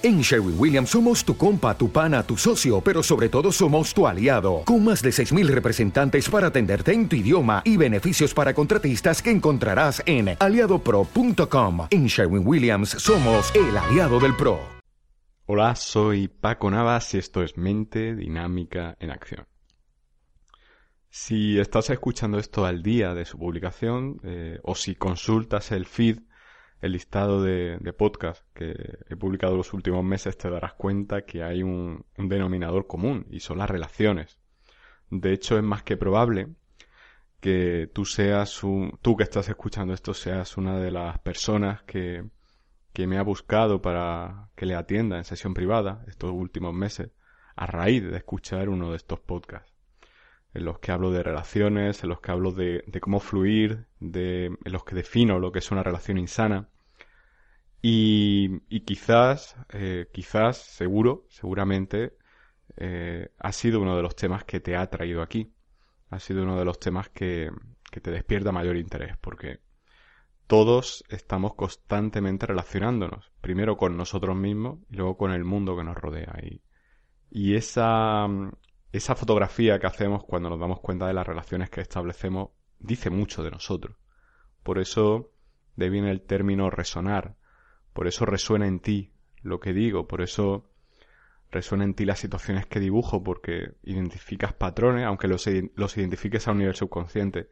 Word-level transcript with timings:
En 0.00 0.20
Sherwin 0.20 0.54
Williams 0.56 0.90
somos 0.90 1.24
tu 1.24 1.36
compa, 1.36 1.76
tu 1.76 1.90
pana, 1.90 2.22
tu 2.22 2.36
socio, 2.36 2.80
pero 2.80 3.02
sobre 3.02 3.28
todo 3.28 3.50
somos 3.50 3.92
tu 3.92 4.06
aliado, 4.06 4.62
con 4.64 4.84
más 4.84 5.02
de 5.02 5.10
6.000 5.10 5.48
representantes 5.48 6.28
para 6.28 6.46
atenderte 6.46 6.92
en 6.92 7.08
tu 7.08 7.16
idioma 7.16 7.62
y 7.64 7.76
beneficios 7.76 8.32
para 8.32 8.54
contratistas 8.54 9.20
que 9.20 9.32
encontrarás 9.32 10.00
en 10.06 10.36
aliadopro.com. 10.38 11.88
En 11.90 12.06
Sherwin 12.06 12.46
Williams 12.46 12.90
somos 12.90 13.52
el 13.56 13.76
aliado 13.76 14.20
del 14.20 14.36
PRO. 14.36 14.60
Hola, 15.46 15.74
soy 15.74 16.28
Paco 16.28 16.70
Navas 16.70 17.12
y 17.14 17.18
esto 17.18 17.42
es 17.42 17.56
Mente 17.56 18.14
Dinámica 18.14 18.96
en 19.00 19.10
Acción. 19.10 19.48
Si 21.08 21.58
estás 21.58 21.90
escuchando 21.90 22.38
esto 22.38 22.64
al 22.64 22.84
día 22.84 23.14
de 23.14 23.24
su 23.24 23.36
publicación 23.36 24.20
eh, 24.22 24.60
o 24.62 24.76
si 24.76 24.94
consultas 24.94 25.72
el 25.72 25.86
feed 25.86 26.20
el 26.80 26.92
listado 26.92 27.42
de, 27.42 27.78
de 27.80 27.92
podcast 27.92 28.44
que 28.54 28.98
he 29.08 29.16
publicado 29.16 29.56
los 29.56 29.72
últimos 29.72 30.04
meses 30.04 30.36
te 30.38 30.50
darás 30.50 30.74
cuenta 30.74 31.22
que 31.22 31.42
hay 31.42 31.62
un, 31.62 32.04
denominador 32.16 32.86
común 32.86 33.26
y 33.30 33.40
son 33.40 33.58
las 33.58 33.70
relaciones. 33.70 34.38
De 35.10 35.32
hecho, 35.32 35.56
es 35.56 35.64
más 35.64 35.82
que 35.82 35.96
probable 35.96 36.48
que 37.40 37.90
tú 37.92 38.04
seas 38.04 38.62
un, 38.64 38.98
tú 39.02 39.16
que 39.16 39.22
estás 39.24 39.48
escuchando 39.48 39.94
esto 39.94 40.14
seas 40.14 40.56
una 40.56 40.78
de 40.78 40.90
las 40.90 41.18
personas 41.20 41.82
que, 41.82 42.24
que 42.92 43.06
me 43.06 43.18
ha 43.18 43.22
buscado 43.22 43.80
para 43.80 44.50
que 44.56 44.66
le 44.66 44.74
atienda 44.74 45.18
en 45.18 45.24
sesión 45.24 45.54
privada 45.54 46.04
estos 46.08 46.32
últimos 46.32 46.74
meses 46.74 47.10
a 47.56 47.66
raíz 47.66 48.02
de 48.02 48.16
escuchar 48.16 48.68
uno 48.68 48.90
de 48.90 48.96
estos 48.96 49.20
podcasts 49.20 49.77
en 50.58 50.64
los 50.64 50.78
que 50.80 50.92
hablo 50.92 51.10
de 51.10 51.22
relaciones, 51.22 52.02
en 52.02 52.10
los 52.10 52.20
que 52.20 52.30
hablo 52.32 52.52
de, 52.52 52.84
cómo 53.00 53.20
fluir, 53.20 53.86
de, 54.00 54.46
en 54.46 54.72
los 54.72 54.84
que 54.84 54.94
defino 54.94 55.38
lo 55.38 55.52
que 55.52 55.60
es 55.60 55.70
una 55.70 55.82
relación 55.82 56.18
insana. 56.18 56.68
Y, 57.80 58.60
quizás, 58.80 59.56
eh, 59.70 60.08
quizás, 60.12 60.58
seguro, 60.58 61.26
seguramente, 61.28 62.16
eh, 62.76 63.30
ha 63.38 63.52
sido 63.52 63.80
uno 63.80 63.96
de 63.96 64.02
los 64.02 64.16
temas 64.16 64.44
que 64.44 64.60
te 64.60 64.76
ha 64.76 64.88
traído 64.90 65.22
aquí. 65.22 65.52
Ha 66.10 66.18
sido 66.18 66.42
uno 66.42 66.58
de 66.58 66.64
los 66.64 66.80
temas 66.80 67.08
que, 67.10 67.50
que 67.90 68.00
te 68.00 68.10
despierta 68.10 68.52
mayor 68.52 68.76
interés, 68.76 69.16
porque 69.18 69.60
todos 70.46 71.04
estamos 71.08 71.54
constantemente 71.54 72.46
relacionándonos, 72.46 73.32
primero 73.40 73.76
con 73.76 73.96
nosotros 73.96 74.36
mismos 74.36 74.80
y 74.90 74.96
luego 74.96 75.16
con 75.16 75.32
el 75.32 75.44
mundo 75.44 75.76
que 75.76 75.84
nos 75.84 75.96
rodea. 75.96 76.34
Y, 76.42 76.62
y 77.30 77.54
esa, 77.54 78.26
esa 78.92 79.14
fotografía 79.14 79.78
que 79.78 79.86
hacemos 79.86 80.24
cuando 80.24 80.48
nos 80.48 80.60
damos 80.60 80.80
cuenta 80.80 81.06
de 81.06 81.14
las 81.14 81.26
relaciones 81.26 81.70
que 81.70 81.80
establecemos 81.80 82.50
dice 82.78 83.10
mucho 83.10 83.42
de 83.42 83.50
nosotros. 83.50 83.96
Por 84.62 84.78
eso 84.78 85.30
de 85.76 85.90
viene 85.90 86.10
el 86.10 86.22
término 86.22 86.70
resonar, 86.70 87.36
por 87.92 88.06
eso 88.06 88.24
resuena 88.24 88.66
en 88.66 88.80
ti 88.80 89.12
lo 89.42 89.60
que 89.60 89.72
digo, 89.72 90.06
por 90.06 90.22
eso 90.22 90.70
resuena 91.50 91.84
en 91.84 91.94
ti 91.94 92.04
las 92.04 92.18
situaciones 92.18 92.66
que 92.66 92.80
dibujo, 92.80 93.22
porque 93.22 93.74
identificas 93.84 94.52
patrones, 94.52 95.06
aunque 95.06 95.28
los, 95.28 95.48
los 95.74 95.96
identifiques 95.96 96.48
a 96.48 96.52
un 96.52 96.58
nivel 96.58 96.74
subconsciente, 96.74 97.48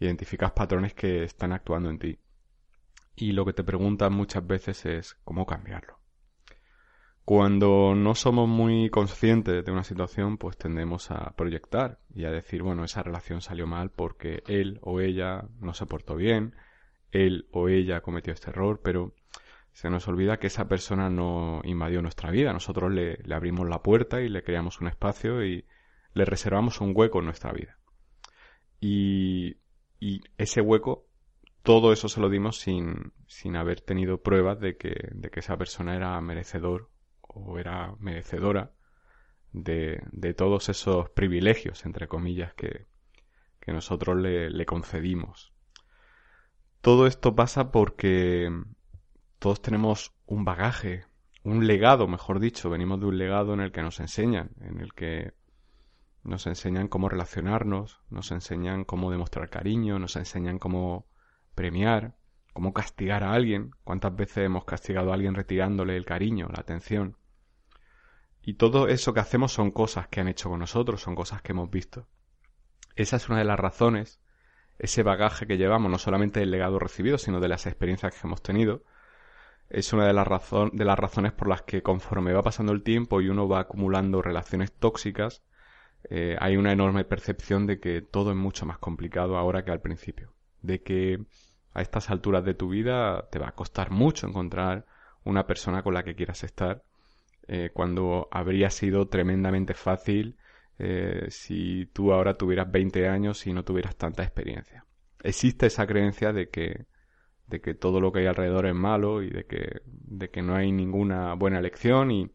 identificas 0.00 0.52
patrones 0.52 0.94
que 0.94 1.24
están 1.24 1.52
actuando 1.52 1.90
en 1.90 1.98
ti. 1.98 2.18
Y 3.16 3.32
lo 3.32 3.44
que 3.44 3.52
te 3.52 3.64
preguntan 3.64 4.12
muchas 4.12 4.46
veces 4.46 4.86
es 4.86 5.18
cómo 5.24 5.44
cambiarlo. 5.44 5.97
Cuando 7.28 7.94
no 7.94 8.14
somos 8.14 8.48
muy 8.48 8.88
conscientes 8.88 9.62
de 9.62 9.70
una 9.70 9.84
situación, 9.84 10.38
pues 10.38 10.56
tendemos 10.56 11.10
a 11.10 11.36
proyectar 11.36 11.98
y 12.14 12.24
a 12.24 12.30
decir, 12.30 12.62
bueno, 12.62 12.84
esa 12.84 13.02
relación 13.02 13.42
salió 13.42 13.66
mal 13.66 13.90
porque 13.90 14.42
él 14.46 14.78
o 14.80 15.02
ella 15.02 15.44
no 15.60 15.74
se 15.74 15.84
portó 15.84 16.16
bien, 16.16 16.54
él 17.10 17.46
o 17.52 17.68
ella 17.68 18.00
cometió 18.00 18.32
este 18.32 18.48
error, 18.48 18.80
pero 18.82 19.14
se 19.72 19.90
nos 19.90 20.08
olvida 20.08 20.38
que 20.38 20.46
esa 20.46 20.68
persona 20.68 21.10
no 21.10 21.60
invadió 21.64 22.00
nuestra 22.00 22.30
vida. 22.30 22.54
Nosotros 22.54 22.90
le, 22.90 23.18
abrimos 23.30 23.68
la 23.68 23.82
puerta 23.82 24.22
y 24.22 24.30
le 24.30 24.42
creamos 24.42 24.80
un 24.80 24.88
espacio 24.88 25.44
y 25.44 25.66
le 26.14 26.24
reservamos 26.24 26.80
un 26.80 26.94
hueco 26.96 27.18
en 27.18 27.26
nuestra 27.26 27.52
vida. 27.52 27.76
Y, 28.80 29.58
y 30.00 30.22
ese 30.38 30.62
hueco, 30.62 31.04
todo 31.62 31.92
eso 31.92 32.08
se 32.08 32.22
lo 32.22 32.30
dimos 32.30 32.56
sin, 32.56 33.12
sin 33.26 33.54
haber 33.54 33.82
tenido 33.82 34.22
pruebas 34.22 34.58
de 34.60 34.78
que, 34.78 35.10
de 35.12 35.28
que 35.28 35.40
esa 35.40 35.58
persona 35.58 35.94
era 35.94 36.18
merecedor 36.22 36.88
o 37.46 37.58
era 37.58 37.94
merecedora 37.98 38.72
de, 39.52 40.02
de 40.12 40.34
todos 40.34 40.68
esos 40.68 41.10
privilegios, 41.10 41.84
entre 41.86 42.08
comillas, 42.08 42.54
que, 42.54 42.86
que 43.60 43.72
nosotros 43.72 44.16
le, 44.16 44.50
le 44.50 44.66
concedimos. 44.66 45.52
Todo 46.80 47.06
esto 47.06 47.34
pasa 47.34 47.70
porque 47.70 48.50
todos 49.38 49.60
tenemos 49.60 50.14
un 50.26 50.44
bagaje, 50.44 51.04
un 51.42 51.66
legado, 51.66 52.08
mejor 52.08 52.40
dicho, 52.40 52.70
venimos 52.70 53.00
de 53.00 53.06
un 53.06 53.18
legado 53.18 53.54
en 53.54 53.60
el 53.60 53.72
que 53.72 53.82
nos 53.82 54.00
enseñan, 54.00 54.50
en 54.60 54.80
el 54.80 54.92
que 54.92 55.32
nos 56.22 56.46
enseñan 56.46 56.88
cómo 56.88 57.08
relacionarnos, 57.08 58.00
nos 58.10 58.30
enseñan 58.32 58.84
cómo 58.84 59.10
demostrar 59.10 59.48
cariño, 59.48 59.98
nos 59.98 60.16
enseñan 60.16 60.58
cómo 60.58 61.06
premiar, 61.54 62.16
cómo 62.52 62.72
castigar 62.72 63.24
a 63.24 63.32
alguien. 63.32 63.70
¿Cuántas 63.84 64.14
veces 64.14 64.38
hemos 64.38 64.64
castigado 64.64 65.10
a 65.10 65.14
alguien 65.14 65.34
retirándole 65.34 65.96
el 65.96 66.04
cariño, 66.04 66.48
la 66.52 66.60
atención? 66.60 67.16
Y 68.48 68.54
todo 68.54 68.88
eso 68.88 69.12
que 69.12 69.20
hacemos 69.20 69.52
son 69.52 69.70
cosas 69.70 70.08
que 70.08 70.22
han 70.22 70.28
hecho 70.28 70.48
con 70.48 70.60
nosotros, 70.60 71.02
son 71.02 71.14
cosas 71.14 71.42
que 71.42 71.52
hemos 71.52 71.70
visto. 71.70 72.06
Esa 72.96 73.16
es 73.16 73.28
una 73.28 73.40
de 73.40 73.44
las 73.44 73.60
razones, 73.60 74.22
ese 74.78 75.02
bagaje 75.02 75.46
que 75.46 75.58
llevamos, 75.58 75.90
no 75.90 75.98
solamente 75.98 76.40
del 76.40 76.50
legado 76.50 76.78
recibido, 76.78 77.18
sino 77.18 77.40
de 77.40 77.48
las 77.48 77.66
experiencias 77.66 78.14
que 78.14 78.26
hemos 78.26 78.42
tenido, 78.42 78.84
es 79.68 79.92
una 79.92 80.06
de 80.06 80.14
las, 80.14 80.26
de 80.72 80.84
las 80.86 80.98
razones 80.98 81.32
por 81.32 81.46
las 81.46 81.60
que 81.60 81.82
conforme 81.82 82.32
va 82.32 82.42
pasando 82.42 82.72
el 82.72 82.82
tiempo 82.82 83.20
y 83.20 83.28
uno 83.28 83.46
va 83.48 83.60
acumulando 83.60 84.22
relaciones 84.22 84.72
tóxicas, 84.72 85.42
eh, 86.08 86.38
hay 86.40 86.56
una 86.56 86.72
enorme 86.72 87.04
percepción 87.04 87.66
de 87.66 87.80
que 87.80 88.00
todo 88.00 88.30
es 88.30 88.36
mucho 88.38 88.64
más 88.64 88.78
complicado 88.78 89.36
ahora 89.36 89.62
que 89.62 89.72
al 89.72 89.82
principio. 89.82 90.32
De 90.62 90.82
que 90.82 91.22
a 91.74 91.82
estas 91.82 92.08
alturas 92.08 92.46
de 92.46 92.54
tu 92.54 92.70
vida 92.70 93.28
te 93.30 93.38
va 93.38 93.48
a 93.48 93.54
costar 93.54 93.90
mucho 93.90 94.26
encontrar 94.26 94.86
una 95.22 95.46
persona 95.46 95.82
con 95.82 95.92
la 95.92 96.02
que 96.02 96.14
quieras 96.14 96.44
estar 96.44 96.82
eh, 97.48 97.70
cuando 97.72 98.28
habría 98.30 98.70
sido 98.70 99.08
tremendamente 99.08 99.74
fácil 99.74 100.36
eh, 100.78 101.26
si 101.30 101.86
tú 101.86 102.12
ahora 102.12 102.34
tuvieras 102.34 102.70
20 102.70 103.08
años 103.08 103.46
y 103.46 103.52
no 103.52 103.64
tuvieras 103.64 103.96
tanta 103.96 104.22
experiencia. 104.22 104.84
Existe 105.22 105.66
esa 105.66 105.86
creencia 105.86 106.32
de 106.32 106.50
que, 106.50 106.86
de 107.46 107.60
que 107.60 107.74
todo 107.74 108.00
lo 108.00 108.12
que 108.12 108.20
hay 108.20 108.26
alrededor 108.26 108.66
es 108.66 108.74
malo 108.74 109.22
y 109.22 109.30
de 109.30 109.44
que, 109.44 109.80
de 109.86 110.30
que 110.30 110.42
no 110.42 110.54
hay 110.54 110.70
ninguna 110.70 111.34
buena 111.34 111.58
elección 111.58 112.12
y, 112.12 112.30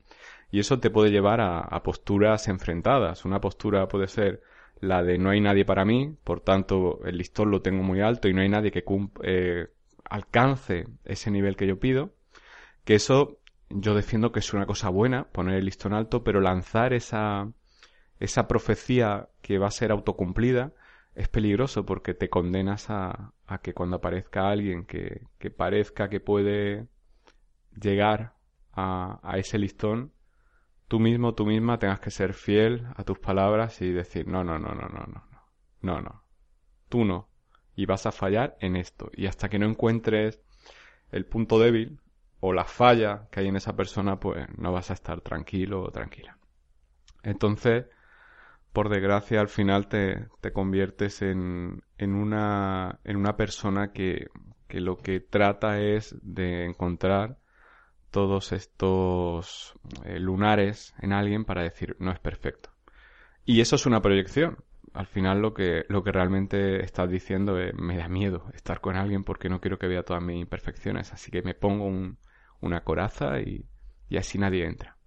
y 0.51 0.59
eso 0.59 0.79
te 0.79 0.89
puede 0.89 1.11
llevar 1.11 1.39
a, 1.39 1.59
a, 1.59 1.83
posturas 1.83 2.49
enfrentadas. 2.49 3.23
Una 3.23 3.39
postura 3.39 3.87
puede 3.87 4.07
ser 4.07 4.41
la 4.81 5.01
de 5.03 5.17
no 5.17 5.29
hay 5.29 5.39
nadie 5.39 5.63
para 5.63 5.85
mí, 5.85 6.17
por 6.23 6.41
tanto 6.41 6.99
el 7.05 7.17
listón 7.17 7.51
lo 7.51 7.61
tengo 7.61 7.83
muy 7.83 8.01
alto 8.01 8.27
y 8.27 8.33
no 8.33 8.41
hay 8.41 8.49
nadie 8.49 8.71
que 8.71 8.83
eh, 9.23 9.67
alcance 10.03 10.87
ese 11.05 11.31
nivel 11.31 11.55
que 11.55 11.67
yo 11.67 11.79
pido, 11.79 12.13
que 12.83 12.95
eso 12.95 13.39
yo 13.75 13.95
defiendo 13.95 14.31
que 14.31 14.39
es 14.39 14.53
una 14.53 14.65
cosa 14.65 14.89
buena 14.89 15.25
poner 15.25 15.55
el 15.55 15.65
listón 15.65 15.93
alto, 15.93 16.23
pero 16.23 16.41
lanzar 16.41 16.93
esa, 16.93 17.51
esa 18.19 18.47
profecía 18.47 19.29
que 19.41 19.57
va 19.57 19.67
a 19.67 19.71
ser 19.71 19.91
autocumplida 19.91 20.73
es 21.15 21.27
peligroso 21.27 21.85
porque 21.85 22.13
te 22.13 22.29
condenas 22.29 22.89
a, 22.89 23.33
a 23.45 23.57
que 23.59 23.73
cuando 23.73 23.97
aparezca 23.97 24.49
alguien 24.49 24.85
que, 24.85 25.21
que, 25.37 25.51
parezca 25.51 26.09
que 26.09 26.19
puede 26.19 26.87
llegar 27.79 28.33
a, 28.71 29.19
a 29.21 29.37
ese 29.37 29.59
listón, 29.59 30.11
tú 30.87 30.99
mismo, 30.99 31.35
tú 31.35 31.45
misma 31.45 31.79
tengas 31.79 31.99
que 31.99 32.11
ser 32.11 32.33
fiel 32.33 32.87
a 32.95 33.03
tus 33.03 33.19
palabras 33.19 33.81
y 33.81 33.91
decir, 33.91 34.27
no, 34.27 34.43
no, 34.43 34.57
no, 34.57 34.73
no, 34.73 34.87
no, 34.87 35.05
no, 35.05 35.23
no, 35.81 36.01
no, 36.01 36.23
tú 36.89 37.05
no. 37.05 37.29
Y 37.75 37.85
vas 37.85 38.05
a 38.05 38.11
fallar 38.11 38.55
en 38.59 38.75
esto. 38.75 39.09
Y 39.13 39.25
hasta 39.25 39.49
que 39.49 39.59
no 39.59 39.65
encuentres 39.65 40.39
el 41.11 41.25
punto 41.25 41.59
débil, 41.59 41.99
o 42.45 42.51
la 42.51 42.65
falla 42.65 43.29
que 43.31 43.39
hay 43.39 43.47
en 43.47 43.55
esa 43.55 43.73
persona, 43.73 44.19
pues 44.19 44.45
no 44.57 44.73
vas 44.73 44.91
a 44.91 44.95
estar 44.95 45.21
tranquilo 45.21 45.81
o 45.81 45.91
tranquila. 45.91 46.37
Entonces, 47.23 47.85
por 48.73 48.89
desgracia, 48.89 49.39
al 49.39 49.47
final 49.47 49.87
te, 49.87 50.27
te 50.41 50.51
conviertes 50.51 51.21
en, 51.21 51.83
en, 51.97 52.13
una, 52.13 52.99
en 53.05 53.15
una 53.15 53.37
persona 53.37 53.93
que, 53.93 54.27
que 54.67 54.81
lo 54.81 54.97
que 54.97 55.21
trata 55.21 55.79
es 55.79 56.17
de 56.21 56.65
encontrar 56.65 57.37
todos 58.11 58.51
estos 58.51 59.75
eh, 60.03 60.19
lunares 60.19 60.93
en 60.99 61.13
alguien 61.13 61.45
para 61.45 61.63
decir 61.63 61.95
no 61.99 62.11
es 62.11 62.19
perfecto. 62.19 62.71
Y 63.45 63.61
eso 63.61 63.77
es 63.77 63.85
una 63.85 64.01
proyección. 64.01 64.57
Al 64.93 65.07
final 65.07 65.41
lo 65.41 65.53
que, 65.53 65.85
lo 65.87 66.03
que 66.03 66.11
realmente 66.11 66.83
estás 66.83 67.09
diciendo 67.09 67.57
es 67.57 67.73
me 67.73 67.95
da 67.95 68.09
miedo 68.09 68.49
estar 68.53 68.81
con 68.81 68.97
alguien 68.97 69.23
porque 69.23 69.47
no 69.47 69.61
quiero 69.61 69.79
que 69.79 69.87
vea 69.87 70.03
todas 70.03 70.21
mis 70.21 70.41
imperfecciones, 70.41 71.13
así 71.13 71.31
que 71.31 71.41
me 71.41 71.55
pongo 71.55 71.85
un, 71.85 72.17
una 72.63 72.83
coraza 72.83 73.39
y, 73.39 73.65
así 74.17 74.37
nadie 74.37 74.65
entra. 74.65 74.97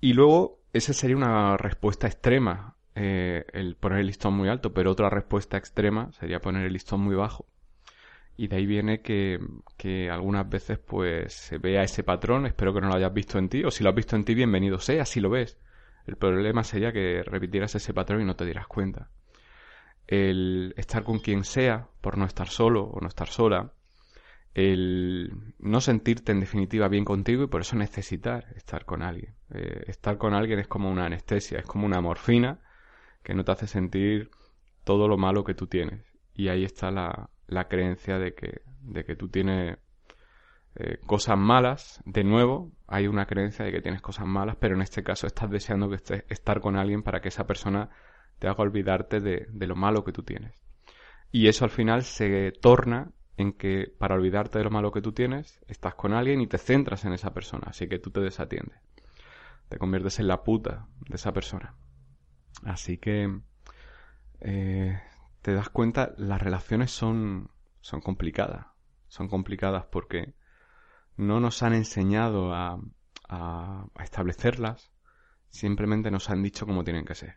Y 0.00 0.12
luego, 0.12 0.60
esa 0.72 0.92
sería 0.92 1.16
una 1.16 1.56
respuesta 1.56 2.06
extrema, 2.06 2.76
eh, 2.94 3.44
el 3.52 3.76
poner 3.76 4.00
el 4.00 4.06
listón 4.06 4.34
muy 4.34 4.48
alto, 4.48 4.72
pero 4.72 4.92
otra 4.92 5.10
respuesta 5.10 5.56
extrema 5.56 6.12
sería 6.12 6.40
poner 6.40 6.64
el 6.64 6.72
listón 6.72 7.00
muy 7.00 7.14
bajo. 7.14 7.46
Y 8.36 8.48
de 8.48 8.56
ahí 8.56 8.66
viene 8.66 9.00
que, 9.00 9.38
que, 9.76 10.10
algunas 10.10 10.48
veces 10.48 10.78
pues 10.78 11.32
se 11.32 11.58
vea 11.58 11.82
ese 11.82 12.02
patrón, 12.02 12.46
espero 12.46 12.74
que 12.74 12.80
no 12.80 12.88
lo 12.88 12.96
hayas 12.96 13.12
visto 13.12 13.38
en 13.38 13.48
ti, 13.48 13.64
o 13.64 13.70
si 13.70 13.82
lo 13.82 13.90
has 13.90 13.96
visto 13.96 14.14
en 14.14 14.24
ti, 14.24 14.34
bienvenido 14.34 14.78
sea, 14.78 15.04
si 15.04 15.20
lo 15.20 15.30
ves. 15.30 15.58
El 16.06 16.16
problema 16.16 16.62
sería 16.62 16.92
que 16.92 17.22
repitieras 17.24 17.74
ese 17.74 17.92
patrón 17.92 18.22
y 18.22 18.24
no 18.24 18.36
te 18.36 18.44
dieras 18.44 18.66
cuenta. 18.66 19.10
El 20.06 20.72
estar 20.76 21.02
con 21.02 21.18
quien 21.18 21.44
sea, 21.44 21.88
por 22.00 22.16
no 22.16 22.26
estar 22.26 22.48
solo 22.48 22.84
o 22.84 23.00
no 23.00 23.08
estar 23.08 23.28
sola, 23.28 23.72
el 24.56 25.52
no 25.58 25.82
sentirte 25.82 26.32
en 26.32 26.40
definitiva 26.40 26.88
bien 26.88 27.04
contigo 27.04 27.44
y 27.44 27.46
por 27.46 27.60
eso 27.60 27.76
necesitar 27.76 28.46
estar 28.56 28.86
con 28.86 29.02
alguien. 29.02 29.36
Eh, 29.50 29.84
estar 29.86 30.16
con 30.16 30.32
alguien 30.32 30.58
es 30.58 30.66
como 30.66 30.90
una 30.90 31.04
anestesia, 31.04 31.58
es 31.58 31.66
como 31.66 31.84
una 31.84 32.00
morfina 32.00 32.60
que 33.22 33.34
no 33.34 33.44
te 33.44 33.52
hace 33.52 33.66
sentir 33.66 34.30
todo 34.82 35.08
lo 35.08 35.18
malo 35.18 35.44
que 35.44 35.52
tú 35.52 35.66
tienes. 35.66 36.06
Y 36.32 36.48
ahí 36.48 36.64
está 36.64 36.90
la, 36.90 37.28
la 37.48 37.68
creencia 37.68 38.18
de 38.18 38.32
que, 38.32 38.62
de 38.80 39.04
que 39.04 39.14
tú 39.14 39.28
tienes 39.28 39.76
eh, 40.74 41.00
cosas 41.04 41.36
malas. 41.36 42.02
De 42.06 42.24
nuevo, 42.24 42.72
hay 42.86 43.08
una 43.08 43.26
creencia 43.26 43.62
de 43.62 43.72
que 43.72 43.82
tienes 43.82 44.00
cosas 44.00 44.24
malas, 44.24 44.56
pero 44.58 44.74
en 44.74 44.80
este 44.80 45.02
caso 45.02 45.26
estás 45.26 45.50
deseando 45.50 45.90
que 45.90 45.96
estés, 45.96 46.24
estar 46.30 46.62
con 46.62 46.76
alguien 46.76 47.02
para 47.02 47.20
que 47.20 47.28
esa 47.28 47.46
persona 47.46 47.90
te 48.38 48.48
haga 48.48 48.62
olvidarte 48.62 49.20
de, 49.20 49.48
de 49.50 49.66
lo 49.66 49.76
malo 49.76 50.02
que 50.02 50.12
tú 50.12 50.22
tienes. 50.22 50.58
Y 51.30 51.48
eso 51.48 51.66
al 51.66 51.70
final 51.70 52.04
se 52.04 52.52
torna 52.52 53.10
en 53.36 53.52
que 53.52 53.92
para 53.98 54.14
olvidarte 54.14 54.58
de 54.58 54.64
lo 54.64 54.70
malo 54.70 54.92
que 54.92 55.02
tú 55.02 55.12
tienes, 55.12 55.60
estás 55.68 55.94
con 55.94 56.12
alguien 56.12 56.40
y 56.40 56.46
te 56.46 56.58
centras 56.58 57.04
en 57.04 57.12
esa 57.12 57.34
persona, 57.34 57.66
así 57.68 57.88
que 57.88 57.98
tú 57.98 58.10
te 58.10 58.20
desatiendes. 58.20 58.78
Te 59.68 59.78
conviertes 59.78 60.18
en 60.20 60.28
la 60.28 60.42
puta 60.44 60.86
de 61.08 61.16
esa 61.16 61.32
persona. 61.32 61.74
Así 62.64 62.98
que 62.98 63.40
eh, 64.40 65.00
te 65.42 65.54
das 65.54 65.68
cuenta, 65.68 66.14
las 66.16 66.40
relaciones 66.40 66.90
son, 66.90 67.50
son 67.80 68.00
complicadas. 68.00 68.66
Son 69.08 69.28
complicadas 69.28 69.86
porque 69.86 70.34
no 71.16 71.40
nos 71.40 71.62
han 71.62 71.74
enseñado 71.74 72.54
a, 72.54 72.80
a, 73.28 73.86
establecerlas, 74.00 74.92
simplemente 75.48 76.10
nos 76.10 76.30
han 76.30 76.42
dicho 76.42 76.66
cómo 76.66 76.84
tienen 76.84 77.04
que 77.04 77.14
ser. 77.14 77.36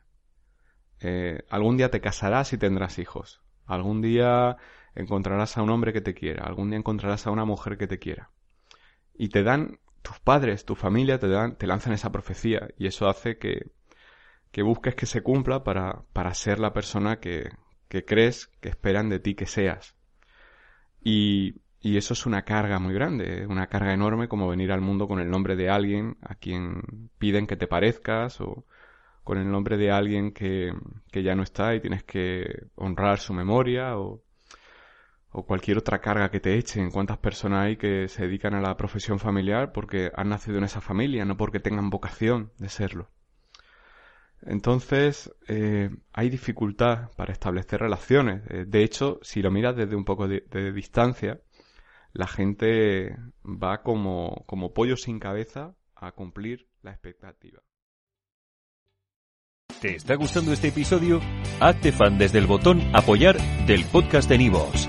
Eh, 0.99 1.45
algún 1.49 1.77
día 1.77 1.89
te 1.89 2.01
casarás 2.01 2.53
y 2.53 2.57
tendrás 2.57 2.99
hijos. 2.99 3.41
Algún 3.65 4.01
día 4.01 4.57
encontrarás 4.95 5.57
a 5.57 5.61
un 5.61 5.69
hombre 5.69 5.93
que 5.93 6.01
te 6.01 6.13
quiera. 6.13 6.45
Algún 6.45 6.69
día 6.69 6.79
encontrarás 6.79 7.27
a 7.27 7.31
una 7.31 7.45
mujer 7.45 7.77
que 7.77 7.87
te 7.87 7.99
quiera. 7.99 8.31
Y 9.13 9.29
te 9.29 9.43
dan, 9.43 9.79
tus 10.01 10.19
padres, 10.19 10.65
tu 10.65 10.75
familia 10.75 11.19
te 11.19 11.27
dan, 11.27 11.57
te 11.57 11.67
lanzan 11.67 11.93
esa 11.93 12.11
profecía. 12.11 12.67
Y 12.77 12.87
eso 12.87 13.07
hace 13.07 13.37
que, 13.37 13.71
que 14.51 14.63
busques 14.63 14.95
que 14.95 15.05
se 15.05 15.21
cumpla 15.21 15.63
para, 15.63 16.03
para 16.13 16.33
ser 16.33 16.59
la 16.59 16.73
persona 16.73 17.19
que, 17.19 17.49
que 17.87 18.05
crees 18.05 18.47
que 18.61 18.69
esperan 18.69 19.09
de 19.09 19.19
ti 19.19 19.35
que 19.35 19.45
seas. 19.45 19.95
Y, 21.01 21.61
y 21.81 21.97
eso 21.97 22.13
es 22.13 22.25
una 22.25 22.43
carga 22.43 22.79
muy 22.79 22.93
grande, 22.93 23.45
una 23.47 23.67
carga 23.67 23.93
enorme 23.93 24.27
como 24.27 24.49
venir 24.49 24.71
al 24.71 24.81
mundo 24.81 25.07
con 25.07 25.19
el 25.19 25.29
nombre 25.29 25.55
de 25.55 25.69
alguien 25.69 26.17
a 26.21 26.35
quien 26.35 27.09
piden 27.17 27.47
que 27.47 27.55
te 27.55 27.67
parezcas 27.67 28.41
o 28.41 28.65
con 29.23 29.37
el 29.37 29.49
nombre 29.49 29.77
de 29.77 29.91
alguien 29.91 30.31
que, 30.33 30.73
que 31.11 31.23
ya 31.23 31.35
no 31.35 31.43
está 31.43 31.75
y 31.75 31.81
tienes 31.81 32.03
que 32.03 32.67
honrar 32.75 33.19
su 33.19 33.33
memoria 33.33 33.97
o, 33.97 34.21
o 35.31 35.45
cualquier 35.45 35.77
otra 35.77 35.99
carga 35.99 36.31
que 36.31 36.39
te 36.39 36.57
echen. 36.57 36.91
¿Cuántas 36.91 37.17
personas 37.17 37.65
hay 37.65 37.77
que 37.77 38.07
se 38.07 38.23
dedican 38.23 38.53
a 38.55 38.61
la 38.61 38.75
profesión 38.77 39.19
familiar 39.19 39.71
porque 39.71 40.11
han 40.15 40.29
nacido 40.29 40.57
en 40.57 40.63
esa 40.63 40.81
familia, 40.81 41.25
no 41.25 41.37
porque 41.37 41.59
tengan 41.59 41.89
vocación 41.89 42.51
de 42.57 42.69
serlo? 42.69 43.09
Entonces, 44.41 45.33
eh, 45.47 45.89
hay 46.13 46.29
dificultad 46.29 47.11
para 47.15 47.33
establecer 47.33 47.81
relaciones. 47.81 48.41
Eh, 48.49 48.65
de 48.65 48.83
hecho, 48.83 49.19
si 49.21 49.41
lo 49.41 49.51
miras 49.51 49.75
desde 49.75 49.95
un 49.95 50.05
poco 50.05 50.27
de, 50.27 50.71
distancia, 50.71 51.41
la 52.13 52.27
gente 52.27 53.17
va 53.43 53.81
como, 53.81 54.43
como 54.47 54.73
pollo 54.73 54.95
sin 54.95 55.19
cabeza 55.19 55.75
a 55.95 56.13
cumplir 56.13 56.67
la 56.81 56.91
expectativa. 56.91 57.61
¿Te 59.81 59.95
está 59.95 60.15
gustando 60.15 60.51
este 60.51 60.69
episodio? 60.69 61.21
Hazte 61.61 61.91
fan 61.91 62.17
desde 62.17 62.39
el 62.39 62.47
botón 62.47 62.81
apoyar 62.93 63.37
del 63.65 63.85
podcast 63.85 64.27
de 64.29 64.37
Nivos. 64.37 64.88